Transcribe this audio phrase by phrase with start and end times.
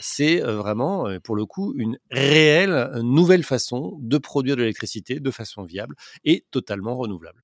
[0.00, 5.64] c'est vraiment, pour le coup, une réelle nouvelle façon de produire de l'électricité de façon
[5.64, 7.42] viable et totalement renouvelable.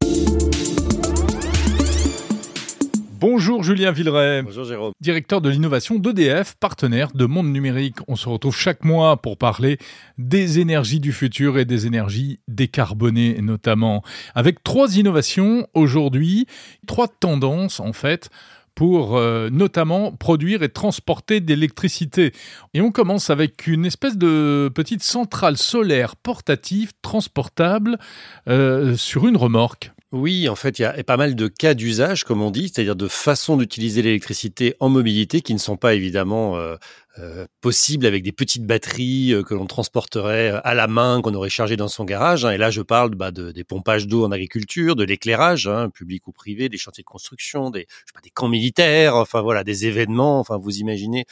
[3.21, 4.43] Bonjour Julien Villeray.
[4.45, 4.93] Bonjour Jérôme.
[5.01, 7.97] Directeur de l'innovation d'EDF, partenaire de Monde Numérique.
[8.07, 9.79] On se retrouve chaque mois pour parler
[10.19, 14.05] des énergies du futur et des énergies décarbonées notamment.
[14.37, 16.47] Avec trois innovations aujourd'hui,
[16.87, 18.31] trois tendances en fait
[18.79, 22.33] pour euh, notamment produire et transporter de l'électricité.
[22.75, 27.99] Et on commence avec une espèce de petite centrale solaire portative transportable
[28.49, 29.91] euh, sur une remorque.
[30.13, 32.95] Oui, en fait, il y a pas mal de cas d'usage, comme on dit, c'est-à-dire
[32.95, 36.77] de façons d'utiliser l'électricité en mobilité qui ne sont pas évidemment euh,
[37.61, 41.49] possible avec des petites batteries euh, que l'on transporterait euh, à la main, qu'on aurait
[41.49, 42.45] chargé dans son garage.
[42.45, 42.53] Hein.
[42.53, 46.27] Et là, je parle bah, de, des pompages d'eau en agriculture, de l'éclairage, hein, public
[46.29, 49.65] ou privé, des chantiers de construction, des, je sais pas, des camps militaires, enfin voilà,
[49.65, 50.39] des événements.
[50.39, 51.25] Enfin, vous imaginez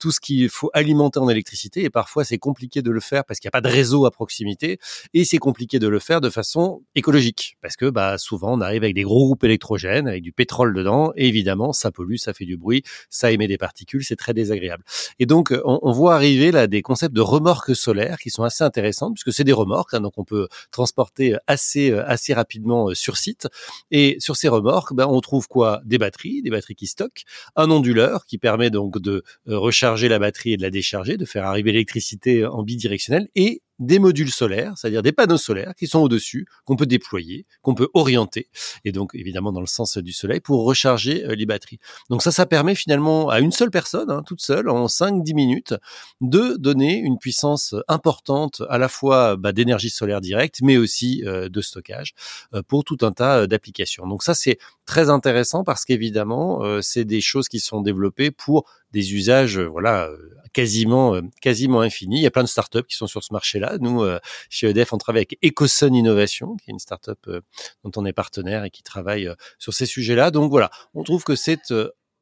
[0.00, 1.84] tout ce qu'il faut alimenter en électricité.
[1.84, 4.10] Et parfois, c'est compliqué de le faire parce qu'il n'y a pas de réseau à
[4.10, 4.78] proximité.
[5.12, 8.84] Et c'est compliqué de le faire de façon écologique parce que bah, souvent, on arrive
[8.84, 11.12] avec des gros groupes électrogènes, avec du pétrole dedans.
[11.16, 14.84] Et évidemment, ça pollue, ça fait du bruit, ça émet des particules, c'est très désagréable.
[15.18, 18.62] Et donc, donc, on, voit arriver là des concepts de remorques solaires qui sont assez
[18.62, 22.94] intéressants puisque c'est des remorques, hein, donc on peut transporter assez euh, assez rapidement euh,
[22.94, 23.48] sur site.
[23.90, 25.80] Et sur ces remorques, ben, on trouve quoi?
[25.84, 27.24] Des batteries, des batteries qui stockent,
[27.56, 31.24] un onduleur qui permet donc de euh, recharger la batterie et de la décharger, de
[31.24, 36.00] faire arriver l'électricité en bidirectionnel, et des modules solaires, c'est-à-dire des panneaux solaires qui sont
[36.00, 38.48] au-dessus, qu'on peut déployer, qu'on peut orienter,
[38.84, 41.78] et donc évidemment dans le sens du soleil, pour recharger euh, les batteries.
[42.10, 45.74] Donc ça, ça permet finalement à une seule personne, hein, toute seule, en 5-10 minutes,
[46.20, 51.48] de donner une puissance importante à la fois bah, d'énergie solaire directe, mais aussi euh,
[51.48, 52.14] de stockage
[52.54, 54.06] euh, pour tout un tas d'applications.
[54.06, 59.12] Donc ça, c'est très intéressant parce qu'évidemment, c'est des choses qui sont développées pour des
[59.12, 60.16] usages euh, voilà euh,
[60.52, 62.18] quasiment euh, quasiment infinis.
[62.18, 63.76] Il y a plein de startups qui sont sur ce marché-là.
[63.80, 64.02] Nous
[64.48, 67.18] chez EDF, on travaille avec Ecosun Innovation, qui est une startup
[67.82, 69.28] dont on est partenaire et qui travaille
[69.58, 70.30] sur ces sujets-là.
[70.30, 71.74] Donc voilà, on trouve que c'est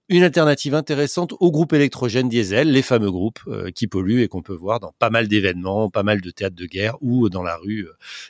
[0.08, 3.40] une alternative intéressante au groupe électrogène diesel, les fameux groupes
[3.74, 6.66] qui polluent et qu'on peut voir dans pas mal d'événements, pas mal de théâtres de
[6.66, 7.86] guerre ou dans la rue,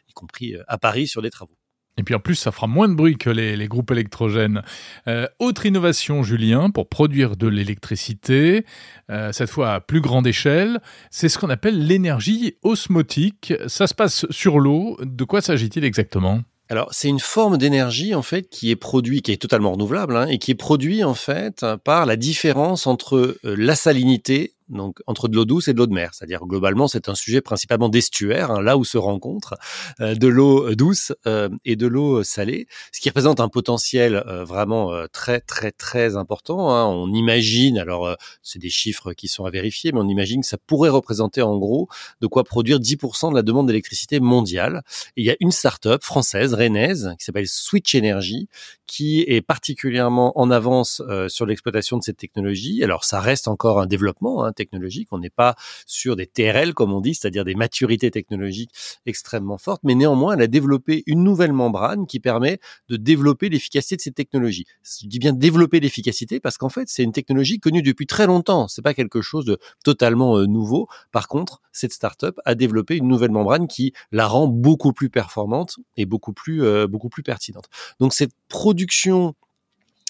[0.08, 1.61] y compris à Paris sur des travaux.
[1.98, 4.62] Et puis en plus, ça fera moins de bruit que les, groupes électrogènes.
[5.08, 8.64] Euh, autre innovation, Julien, pour produire de l'électricité,
[9.10, 13.52] euh, cette fois à plus grande échelle, c'est ce qu'on appelle l'énergie osmotique.
[13.66, 14.98] Ça se passe sur l'eau.
[15.02, 16.40] De quoi s'agit-il exactement?
[16.72, 20.26] Alors, c'est une forme d'énergie en fait qui est produite, qui est totalement renouvelable, hein,
[20.28, 25.28] et qui est produite en fait par la différence entre euh, la salinité donc entre
[25.28, 26.10] de l'eau douce et de l'eau de mer.
[26.12, 29.54] C'est-à-dire globalement, c'est un sujet principalement d'estuaire, hein, là où se rencontrent
[30.00, 34.44] euh, de l'eau douce euh, et de l'eau salée, ce qui représente un potentiel euh,
[34.44, 36.70] vraiment très très très important.
[36.70, 36.86] Hein.
[36.86, 40.58] On imagine, alors c'est des chiffres qui sont à vérifier, mais on imagine que ça
[40.58, 41.88] pourrait représenter en gros
[42.20, 44.82] de quoi produire 10% de la demande d'électricité mondiale.
[45.16, 48.48] Il y a une start-up française, rennaise, qui s'appelle Switch Energy,
[48.92, 52.82] qui est particulièrement en avance sur l'exploitation de cette technologie.
[52.84, 54.44] Alors ça reste encore un développement.
[54.44, 55.08] Hein, technologique.
[55.10, 55.54] On n'est pas
[55.86, 58.70] sur des TRL, comme on dit, c'est-à-dire des maturités technologiques
[59.06, 62.58] extrêmement fortes, mais néanmoins, elle a développé une nouvelle membrane qui permet
[62.88, 64.64] de développer l'efficacité de ces technologies.
[64.84, 68.68] Je dis bien développer l'efficacité parce qu'en fait, c'est une technologie connue depuis très longtemps.
[68.68, 70.88] C'est pas quelque chose de totalement euh, nouveau.
[71.10, 75.76] Par contre, cette startup a développé une nouvelle membrane qui la rend beaucoup plus performante
[75.96, 77.66] et beaucoup plus, euh, beaucoup plus pertinente.
[77.98, 79.34] Donc, cette production production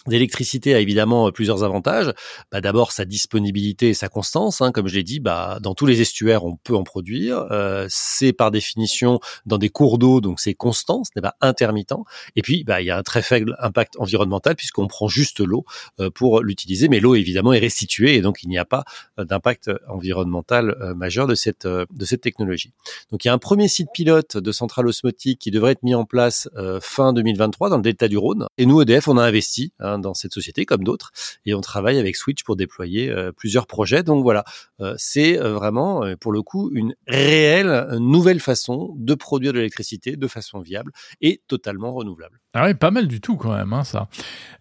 [0.07, 2.13] d'électricité a évidemment euh, plusieurs avantages.
[2.51, 4.61] Bah, D'abord sa disponibilité et sa constance.
[4.61, 7.47] Hein, comme je l'ai dit, bah, dans tous les estuaires, on peut en produire.
[7.51, 11.95] Euh, c'est par définition dans des cours d'eau, donc c'est constant, ce n'est pas intermittent.
[12.37, 15.65] Et puis, bah, il y a un très faible impact environnemental puisqu'on prend juste l'eau
[16.01, 16.89] euh, pour l'utiliser.
[16.89, 18.85] Mais l'eau, évidemment, est restituée et donc il n'y a pas
[19.19, 22.73] euh, d'impact environnemental majeur de cette, de cette technologie.
[23.11, 25.95] Donc il y a un premier site pilote de centrale osmotique qui devrait être mis
[25.95, 26.49] en place
[26.81, 28.47] fin 2023 dans le delta du Rhône.
[28.59, 29.73] Et nous, EDF, on a investi.
[29.79, 31.11] Hein, dans cette société comme d'autres
[31.45, 34.03] et on travaille avec Switch pour déployer euh, plusieurs projets.
[34.03, 34.45] Donc voilà,
[34.81, 40.17] euh, c'est euh, vraiment pour le coup une réelle nouvelle façon de produire de l'électricité
[40.17, 42.41] de façon viable et totalement renouvelable.
[42.55, 44.09] Ah oui, pas mal du tout quand même, hein, ça.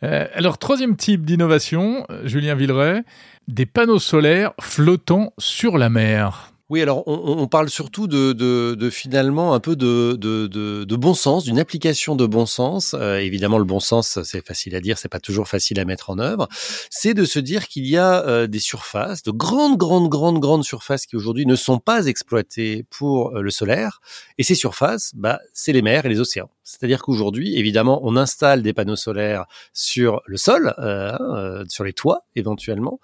[0.01, 3.04] alors, troisième type d'innovation, Julien Villeray,
[3.48, 6.54] des panneaux solaires flottant sur la mer.
[6.71, 12.25] Oui, alors on, parle surtout de, finalement un peu de, bon sens, d'une application de
[12.25, 12.95] bon sens.
[12.97, 16.12] Euh, évidemment, le bon sens, c'est facile à dire, c'est pas toujours facile à mettre
[16.12, 16.47] en œuvre.
[16.89, 20.63] C'est de se dire qu'il y a euh, des surfaces, de grandes, grandes, grandes, grandes
[20.63, 24.00] surfaces qui aujourd'hui ne sont pas exploitées pour euh, le solaire.
[24.38, 26.51] Et ces surfaces, bah, c'est les mers et les océans.
[26.63, 32.23] C'est-à-dire qu'aujourd'hui, évidemment, on installe des panneaux solaires sur le sol, hein, sur les toits
[32.38, 33.01] éventuellement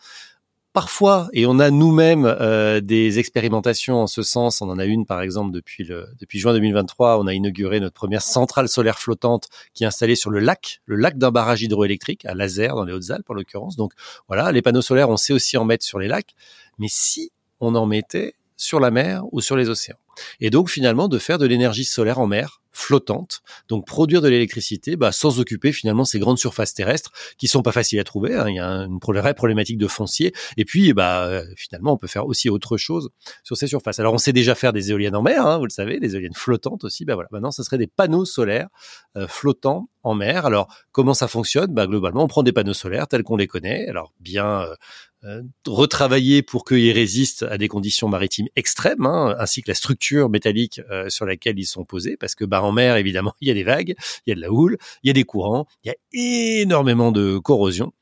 [0.78, 5.08] parfois, et on a nous-mêmes euh, des expérimentations en ce sens, on en a une
[5.08, 9.50] par exemple depuis, le, depuis juin 2023, on a inauguré notre première centrale solaire flottante
[9.74, 12.94] qui est installée sur le lac, le lac d'un barrage hydroélectrique à Laser dans les
[12.94, 13.76] Hautes-Alpes en l'occurrence.
[13.76, 13.94] Donc
[14.28, 16.36] voilà, les panneaux solaires, on sait aussi en mettre sur les lacs,
[16.78, 19.98] mais si on en mettait sur la mer ou sur les océans?
[20.40, 24.96] Et donc finalement de faire de l'énergie solaire en mer flottante, donc produire de l'électricité
[24.96, 28.36] bah, sans occuper finalement ces grandes surfaces terrestres qui sont pas faciles à trouver.
[28.36, 28.46] Hein.
[28.50, 30.32] Il y a une vraie problématique de foncier.
[30.58, 33.10] Et puis bah euh, finalement on peut faire aussi autre chose
[33.44, 34.00] sur ces surfaces.
[34.00, 36.36] Alors on sait déjà faire des éoliennes en mer, hein, vous le savez, des éoliennes
[36.36, 37.04] flottantes aussi.
[37.04, 38.68] Bah voilà, maintenant ce serait des panneaux solaires
[39.16, 40.46] euh, flottants en mer.
[40.46, 41.74] Alors comment ça fonctionne?
[41.74, 43.88] Bah globalement on prend des panneaux solaires tels qu'on les connaît.
[43.88, 44.76] Alors bien euh,
[45.24, 50.30] euh, retravailler pour qu'ils résistent à des conditions maritimes extrêmes, hein, ainsi que la structure
[50.30, 53.52] métallique euh, sur laquelle ils sont posés, parce que bah, en mer, évidemment, il y
[53.52, 55.88] a des vagues, il y a de la houle, il y a des courants, il
[55.88, 57.94] y a énormément de corrosion.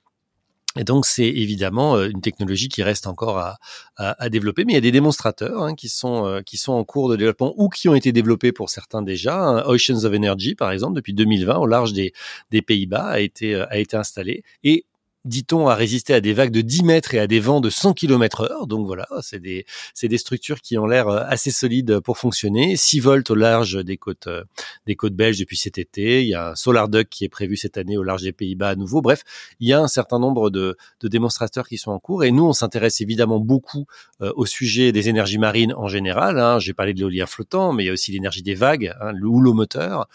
[0.77, 3.57] Et donc c'est évidemment euh, une technologie qui reste encore à,
[3.95, 7.07] à, développer, mais il y a des démonstrateurs hein, qui sont qui sont en cours
[7.07, 9.39] de développement ou qui ont été développés pour certains déjà.
[9.39, 9.63] Hein.
[9.67, 12.11] Oceans of Energy, par exemple, depuis 2020 au large des,
[12.51, 14.85] des Pays-Bas a été a été installé et
[15.25, 17.93] dit-on, à résister à des vagues de 10 mètres et à des vents de 100
[17.93, 18.67] km heure.
[18.67, 22.75] Donc voilà, c'est des, c'est des structures qui ont l'air euh, assez solides pour fonctionner.
[22.75, 24.43] 6 volts au large des côtes, euh,
[24.85, 26.21] des côtes belges depuis cet été.
[26.21, 28.69] Il y a un Solar Duck qui est prévu cette année au large des Pays-Bas
[28.69, 29.01] à nouveau.
[29.01, 29.23] Bref,
[29.59, 32.23] il y a un certain nombre de, de démonstrateurs qui sont en cours.
[32.23, 33.85] Et nous, on s'intéresse évidemment beaucoup
[34.21, 36.39] euh, au sujet des énergies marines en général.
[36.39, 36.59] Hein.
[36.59, 39.27] J'ai parlé de l'éolien flottant, mais il y a aussi l'énergie des vagues, hein, le
[39.27, 40.07] houleau moteur.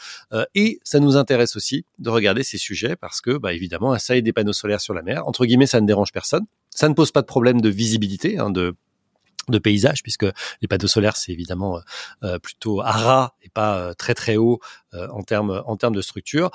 [0.55, 4.33] et ça nous intéresse aussi de regarder ces sujets parce que, bah, évidemment, ça des
[4.33, 6.47] panneaux solaires sur la Entre guillemets, ça ne dérange personne.
[6.71, 8.75] Ça ne pose pas de problème de visibilité, hein, de
[9.59, 10.27] paysage puisque
[10.63, 11.81] les panneaux solaires c'est évidemment euh,
[12.25, 14.61] euh, plutôt à ras et pas euh, très très haut
[14.93, 16.51] en termes de structure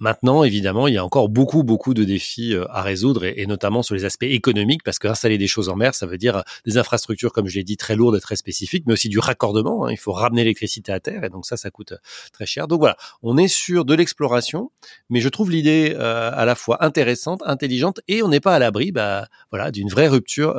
[0.00, 3.82] Maintenant, évidemment, il y a encore beaucoup, beaucoup de défis euh, à résoudre, et, notamment
[3.82, 7.32] sur les aspects économiques, parce qu'installer des choses en mer, ça veut dire des infrastructures,
[7.32, 9.86] comme je l'ai dit, très lourdes et très spécifiques, mais aussi du raccordement.
[9.86, 9.90] Hein.
[9.90, 11.98] Il faut ramener l'électricité à terre, et donc ça, ça coûte euh,
[12.32, 12.68] très cher.
[12.68, 14.70] Donc voilà, on est sur de l'exploration,
[15.10, 18.58] mais je trouve l'idée euh, à la fois intéressante, intelligente, et on n'est pas à
[18.60, 20.54] l'abri, bah, voilà, d'une vraie rupture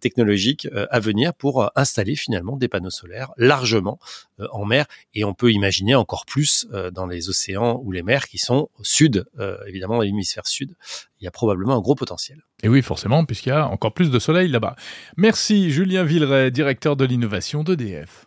[0.00, 3.98] technologique à venir pour installer finalement des panneaux solaires largement
[4.50, 8.38] en mer, et on peut imaginer encore plus dans les océans ou les mers qui
[8.38, 10.74] sont au sud, euh, évidemment, l'hémisphère sud,
[11.20, 12.42] il y a probablement un gros potentiel.
[12.62, 14.76] Et oui, forcément, puisqu'il y a encore plus de soleil là-bas.
[15.16, 18.26] Merci Julien Villeray, directeur de l'innovation d'EDF.